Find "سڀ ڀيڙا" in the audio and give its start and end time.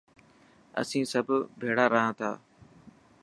1.11-1.85